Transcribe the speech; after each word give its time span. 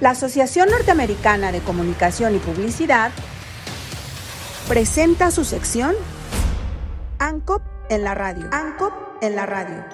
La 0.00 0.10
Asociación 0.10 0.68
Norteamericana 0.70 1.50
de 1.50 1.58
Comunicación 1.58 2.36
y 2.36 2.38
Publicidad 2.38 3.10
presenta 4.68 5.32
su 5.32 5.44
sección 5.44 5.96
ANCOP 7.18 7.62
en 7.90 8.04
la 8.04 8.14
radio. 8.14 8.48
ANCOP 8.52 8.92
en 9.20 9.34
la 9.34 9.44
radio. 9.44 9.84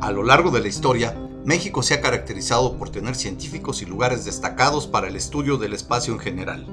A 0.00 0.12
lo 0.12 0.22
largo 0.22 0.52
de 0.52 0.60
la 0.60 0.68
historia, 0.68 1.16
México 1.44 1.82
se 1.82 1.94
ha 1.94 2.00
caracterizado 2.00 2.78
por 2.78 2.90
tener 2.90 3.16
científicos 3.16 3.82
y 3.82 3.86
lugares 3.86 4.24
destacados 4.24 4.86
para 4.86 5.08
el 5.08 5.16
estudio 5.16 5.56
del 5.56 5.72
espacio 5.72 6.14
en 6.14 6.20
general. 6.20 6.66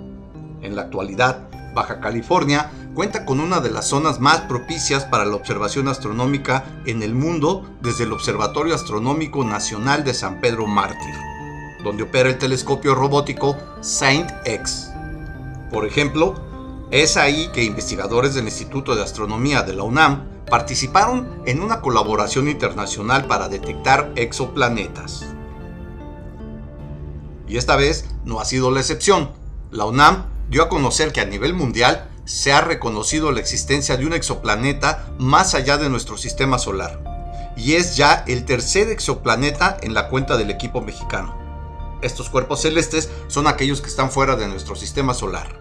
En 0.62 0.76
la 0.76 0.84
actualidad, 0.84 1.50
Baja 1.74 2.00
California 2.00 2.70
cuenta 2.94 3.26
con 3.26 3.40
una 3.40 3.60
de 3.60 3.70
las 3.70 3.88
zonas 3.88 4.20
más 4.20 4.42
propicias 4.42 5.06
para 5.06 5.26
la 5.26 5.36
observación 5.36 5.88
astronómica 5.88 6.66
en 6.86 7.04
el 7.04 7.14
mundo 7.14 7.70
desde 7.82 8.04
el 8.04 8.14
Observatorio 8.14 8.76
Astronómico 8.76 9.44
Nacional 9.44 10.04
de 10.04 10.14
San 10.14 10.42
Pedro 10.42 10.68
Mártir, 10.68 11.14
donde 11.84 12.04
opera 12.04 12.30
el 12.30 12.38
telescopio 12.38 12.96
robótico 12.96 13.58
Saint 13.82 14.30
X. 14.46 14.92
Por 15.72 15.86
ejemplo, 15.86 16.36
es 16.92 17.18
ahí 17.18 17.50
que 17.54 17.64
investigadores 17.64 18.34
del 18.34 18.46
Instituto 18.46 18.96
de 18.96 19.04
Astronomía 19.04 19.62
de 19.62 19.76
la 19.76 19.84
UNAM 19.84 20.28
participaron 20.50 21.44
en 21.46 21.62
una 21.62 21.82
colaboración 21.82 22.50
internacional 22.50 23.26
para 23.28 23.50
detectar 23.50 24.12
exoplanetas. 24.16 25.26
Y 27.48 27.58
esta 27.58 27.76
vez 27.76 28.06
no 28.26 28.40
ha 28.40 28.46
sido 28.46 28.72
la 28.72 28.80
excepción. 28.80 29.32
La 29.72 29.86
UNAM 29.86 30.26
dio 30.50 30.64
a 30.64 30.70
conocer 30.70 31.14
que 31.14 31.22
a 31.22 31.26
nivel 31.26 31.54
mundial 31.54 32.10
se 32.30 32.54
ha 32.54 32.62
reconocido 32.62 33.32
la 33.32 33.40
existencia 33.40 33.98
de 33.98 34.06
un 34.06 34.14
exoplaneta 34.14 35.08
más 35.18 35.56
allá 35.56 35.78
de 35.78 35.90
nuestro 35.90 36.16
sistema 36.16 36.60
solar. 36.60 37.00
Y 37.58 37.74
es 37.74 37.98
ya 37.98 38.24
el 38.28 38.46
tercer 38.46 38.90
exoplaneta 38.90 39.78
en 39.82 39.96
la 39.96 40.10
cuenta 40.10 40.38
del 40.38 40.52
equipo 40.52 40.80
mexicano. 40.80 41.36
Estos 42.04 42.30
cuerpos 42.30 42.62
celestes 42.62 43.10
son 43.28 43.48
aquellos 43.48 43.82
que 43.82 43.90
están 43.90 44.12
fuera 44.12 44.36
de 44.36 44.48
nuestro 44.48 44.76
sistema 44.76 45.16
solar. 45.16 45.60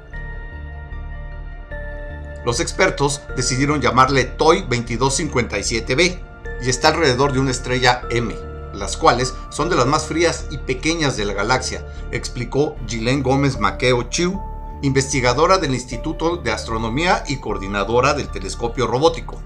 Los 2.45 2.61
expertos 2.61 3.23
decidieron 3.35 3.81
llamarle 3.81 4.27
TOI 4.27 4.67
2257b 4.69 6.21
y 6.61 6.69
está 6.69 6.89
alrededor 6.89 7.33
de 7.33 7.41
una 7.41 7.51
estrella 7.51 8.03
M, 8.11 8.37
las 8.75 8.99
cuales 8.99 9.33
son 9.49 9.71
de 9.71 9.77
las 9.77 9.87
más 9.87 10.05
frías 10.05 10.45
y 10.51 10.59
pequeñas 10.59 11.17
de 11.17 11.25
la 11.25 11.33
galaxia, 11.33 11.83
explicó 12.13 12.77
Gilén 12.87 13.23
Gómez 13.23 13.59
Maqueo 13.59 14.03
Chiu, 14.11 14.39
investigadora 14.83 15.59
del 15.59 15.75
Instituto 15.75 16.37
de 16.37 16.53
Astronomía 16.53 17.25
y 17.27 17.37
coordinadora 17.37 18.15
del 18.15 18.29
telescopio 18.29 18.87
robótico. 18.87 19.41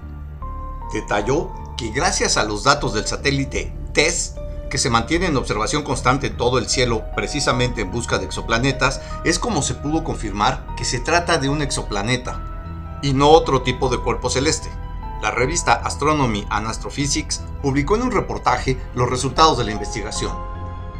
Detalló 0.93 1.51
que 1.75 1.89
gracias 1.89 2.37
a 2.37 2.43
los 2.43 2.63
datos 2.63 2.93
del 2.93 3.07
satélite 3.07 3.75
TESS, 3.93 4.35
que 4.69 4.77
se 4.77 4.89
mantiene 4.89 5.27
en 5.27 5.37
observación 5.37 5.83
constante 5.83 6.27
en 6.27 6.37
todo 6.37 6.57
el 6.57 6.67
cielo 6.67 7.03
precisamente 7.15 7.81
en 7.81 7.91
busca 7.91 8.19
de 8.19 8.25
exoplanetas, 8.25 9.01
es 9.23 9.39
como 9.39 9.61
se 9.61 9.75
pudo 9.75 10.03
confirmar 10.03 10.67
que 10.77 10.85
se 10.85 10.99
trata 10.99 11.37
de 11.37 11.49
un 11.49 11.61
exoplaneta, 11.61 12.99
y 13.01 13.13
no 13.13 13.29
otro 13.29 13.63
tipo 13.63 13.89
de 13.89 13.97
cuerpo 13.97 14.29
celeste. 14.29 14.69
La 15.21 15.31
revista 15.31 15.73
Astronomy 15.73 16.45
and 16.49 16.67
Astrophysics 16.67 17.41
publicó 17.61 17.95
en 17.95 18.03
un 18.03 18.11
reportaje 18.11 18.79
los 18.93 19.09
resultados 19.09 19.57
de 19.57 19.65
la 19.65 19.71
investigación 19.71 20.52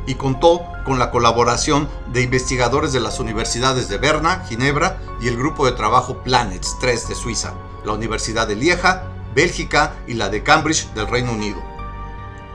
y 0.05 0.15
contó 0.15 0.61
con 0.85 0.99
la 0.99 1.11
colaboración 1.11 1.87
de 2.11 2.21
investigadores 2.21 2.93
de 2.93 2.99
las 2.99 3.19
universidades 3.19 3.87
de 3.89 3.97
Berna, 3.97 4.43
Ginebra 4.47 4.99
y 5.21 5.27
el 5.27 5.37
grupo 5.37 5.65
de 5.65 5.71
trabajo 5.73 6.23
Planets 6.23 6.77
3 6.81 7.07
de 7.07 7.15
Suiza, 7.15 7.53
la 7.85 7.93
Universidad 7.93 8.47
de 8.47 8.55
Lieja, 8.55 9.03
Bélgica 9.33 9.95
y 10.07 10.13
la 10.13 10.29
de 10.29 10.43
Cambridge 10.43 10.87
del 10.93 11.07
Reino 11.07 11.31
Unido. 11.31 11.61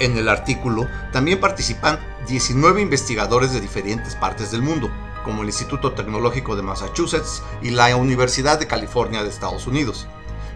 En 0.00 0.16
el 0.16 0.28
artículo 0.28 0.86
también 1.12 1.40
participan 1.40 1.98
19 2.28 2.80
investigadores 2.80 3.52
de 3.52 3.60
diferentes 3.60 4.14
partes 4.14 4.52
del 4.52 4.62
mundo, 4.62 4.90
como 5.24 5.42
el 5.42 5.48
Instituto 5.48 5.92
Tecnológico 5.92 6.54
de 6.54 6.62
Massachusetts 6.62 7.42
y 7.62 7.70
la 7.70 7.94
Universidad 7.96 8.58
de 8.58 8.66
California 8.66 9.22
de 9.22 9.28
Estados 9.28 9.66
Unidos, 9.66 10.06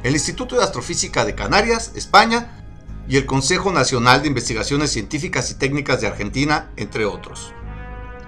el 0.02 0.14
Instituto 0.14 0.56
de 0.56 0.64
Astrofísica 0.64 1.24
de 1.24 1.34
Canarias, 1.34 1.92
España, 1.94 2.61
y 3.12 3.18
el 3.18 3.26
Consejo 3.26 3.70
Nacional 3.72 4.22
de 4.22 4.28
Investigaciones 4.28 4.90
Científicas 4.90 5.50
y 5.50 5.54
Técnicas 5.56 6.00
de 6.00 6.06
Argentina, 6.06 6.70
entre 6.78 7.04
otros. 7.04 7.52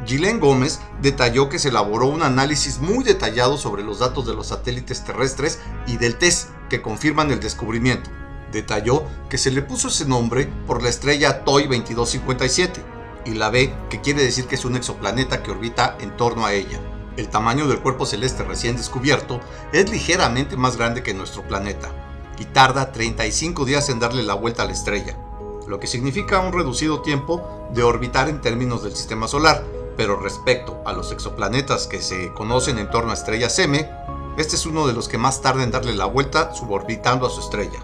Gilén 0.05 0.41
Gómez 0.41 0.79
detalló 1.01 1.49
que 1.49 1.59
se 1.59 1.71
elaboró 1.71 2.09
un 2.09 2.23
análisis 2.23 2.81
muy 2.81 3.03
detallado 3.03 3.57
sobre 3.57 3.83
los 3.83 4.01
datos 4.01 4.27
de 4.27 4.35
los 4.35 4.49
satélites 4.49 5.03
terrestres 5.03 5.59
y 5.87 5.97
del 5.97 6.17
TESS 6.17 6.49
que 6.69 6.83
confirman 6.83 7.31
el 7.31 7.41
descubrimiento. 7.41 8.11
Detalló 8.53 9.05
que 9.31 9.39
se 9.39 9.51
le 9.51 9.63
puso 9.63 9.89
ese 9.89 10.05
nombre 10.05 10.53
por 10.67 10.83
la 10.83 10.91
estrella 10.91 11.45
TOI 11.45 11.63
2257, 11.63 12.85
y 13.25 13.31
la 13.33 13.49
B, 13.49 13.73
que 13.89 14.03
quiere 14.03 14.23
decir 14.23 14.45
que 14.45 14.57
es 14.57 14.67
un 14.67 14.77
exoplaneta 14.77 15.43
que 15.43 15.51
orbita 15.51 15.97
en 15.99 16.15
torno 16.15 16.45
a 16.45 16.53
ella. 16.53 16.79
El 17.17 17.31
tamaño 17.31 17.69
del 17.69 17.81
cuerpo 17.81 18.05
celeste 18.05 18.45
recién 18.45 18.77
descubierto 18.77 19.41
es 19.73 19.89
ligeramente 19.89 20.59
más 20.59 20.77
grande 20.77 21.03
que 21.03 21.15
nuestro 21.15 21.43
planeta 21.49 21.91
y 22.39 22.47
tarda 22.47 22.93
35 22.93 23.65
días 23.65 23.89
en 23.89 24.01
darle 24.01 24.23
la 24.23 24.35
vuelta 24.35 24.63
a 24.63 24.67
la 24.67 24.73
estrella, 24.73 25.17
lo 25.67 25.81
que 25.81 25.87
significa 25.87 26.41
un 26.41 26.53
reducido 26.53 27.01
tiempo 27.01 27.43
de 27.73 27.83
orbitar 27.83 28.29
en 28.29 28.41
términos 28.41 28.83
del 28.83 28.95
sistema 28.95 29.29
solar, 29.29 29.65
pero 29.97 30.17
respecto 30.17 30.83
a 30.85 30.93
los 30.93 31.13
exoplanetas 31.13 31.87
que 31.87 32.03
se 32.03 32.33
conocen 32.35 32.79
en 32.79 32.91
torno 32.91 33.11
a 33.11 33.15
estrellas 33.15 33.59
M, 33.59 33.89
este 34.37 34.57
es 34.57 34.67
uno 34.67 34.87
de 34.87 34.93
los 34.93 35.09
que 35.09 35.19
más 35.19 35.43
tarda 35.43 35.63
en 35.63 35.71
darle 35.71 35.95
la 35.95 36.07
vuelta 36.07 36.55
suborbitando 36.55 37.27
a 37.27 37.31
su 37.31 37.41
estrella. 37.41 37.81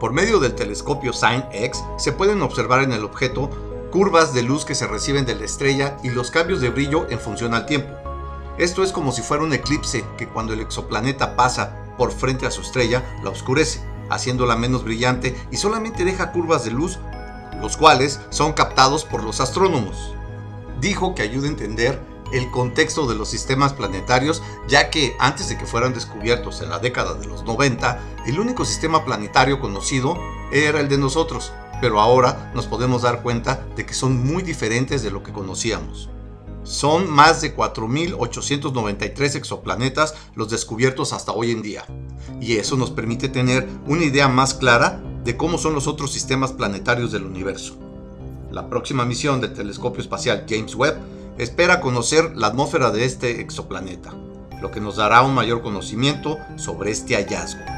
Por 0.00 0.12
medio 0.12 0.38
del 0.38 0.54
telescopio 0.54 1.12
SIGN-X 1.12 1.84
se 1.98 2.12
pueden 2.12 2.40
observar 2.42 2.82
en 2.82 2.92
el 2.92 3.04
objeto 3.04 3.50
curvas 3.90 4.32
de 4.32 4.42
luz 4.42 4.64
que 4.64 4.74
se 4.74 4.86
reciben 4.86 5.26
de 5.26 5.34
la 5.34 5.44
estrella 5.44 5.96
y 6.02 6.10
los 6.10 6.30
cambios 6.30 6.60
de 6.60 6.70
brillo 6.70 7.06
en 7.10 7.18
función 7.18 7.54
al 7.54 7.66
tiempo. 7.66 7.94
Esto 8.58 8.82
es 8.82 8.92
como 8.92 9.12
si 9.12 9.22
fuera 9.22 9.42
un 9.42 9.52
eclipse 9.52 10.04
que 10.16 10.28
cuando 10.28 10.52
el 10.52 10.60
exoplaneta 10.60 11.36
pasa 11.36 11.87
por 11.98 12.12
frente 12.12 12.46
a 12.46 12.50
su 12.50 12.62
estrella 12.62 13.04
la 13.22 13.30
oscurece, 13.30 13.82
haciéndola 14.08 14.56
menos 14.56 14.84
brillante 14.84 15.36
y 15.50 15.58
solamente 15.58 16.04
deja 16.04 16.32
curvas 16.32 16.64
de 16.64 16.70
luz, 16.70 16.98
los 17.60 17.76
cuales 17.76 18.20
son 18.30 18.54
captados 18.54 19.04
por 19.04 19.22
los 19.22 19.40
astrónomos. 19.40 20.14
Dijo 20.80 21.14
que 21.14 21.22
ayuda 21.22 21.46
a 21.46 21.50
entender 21.50 22.00
el 22.32 22.50
contexto 22.50 23.06
de 23.06 23.14
los 23.14 23.28
sistemas 23.28 23.72
planetarios, 23.72 24.42
ya 24.68 24.90
que 24.90 25.16
antes 25.18 25.48
de 25.48 25.58
que 25.58 25.66
fueran 25.66 25.94
descubiertos 25.94 26.60
en 26.60 26.70
la 26.70 26.78
década 26.78 27.14
de 27.14 27.26
los 27.26 27.44
90, 27.44 28.00
el 28.26 28.38
único 28.38 28.64
sistema 28.64 29.04
planetario 29.04 29.60
conocido 29.60 30.16
era 30.52 30.80
el 30.80 30.88
de 30.88 30.98
nosotros, 30.98 31.52
pero 31.80 32.00
ahora 32.00 32.50
nos 32.54 32.66
podemos 32.66 33.02
dar 33.02 33.22
cuenta 33.22 33.66
de 33.76 33.86
que 33.86 33.94
son 33.94 34.24
muy 34.24 34.42
diferentes 34.42 35.02
de 35.02 35.10
lo 35.10 35.22
que 35.22 35.32
conocíamos. 35.32 36.10
Son 36.68 37.10
más 37.10 37.40
de 37.40 37.56
4.893 37.56 39.36
exoplanetas 39.36 40.14
los 40.34 40.50
descubiertos 40.50 41.14
hasta 41.14 41.32
hoy 41.32 41.50
en 41.50 41.62
día, 41.62 41.86
y 42.42 42.56
eso 42.56 42.76
nos 42.76 42.90
permite 42.90 43.30
tener 43.30 43.66
una 43.86 44.04
idea 44.04 44.28
más 44.28 44.52
clara 44.52 45.02
de 45.24 45.34
cómo 45.38 45.56
son 45.56 45.74
los 45.74 45.86
otros 45.86 46.12
sistemas 46.12 46.52
planetarios 46.52 47.10
del 47.10 47.24
universo. 47.24 47.78
La 48.50 48.68
próxima 48.68 49.06
misión 49.06 49.40
del 49.40 49.54
telescopio 49.54 50.02
espacial 50.02 50.44
James 50.46 50.74
Webb 50.74 50.98
espera 51.38 51.80
conocer 51.80 52.36
la 52.36 52.48
atmósfera 52.48 52.90
de 52.90 53.06
este 53.06 53.40
exoplaneta, 53.40 54.12
lo 54.60 54.70
que 54.70 54.82
nos 54.82 54.96
dará 54.96 55.22
un 55.22 55.34
mayor 55.34 55.62
conocimiento 55.62 56.36
sobre 56.56 56.90
este 56.90 57.14
hallazgo. 57.16 57.77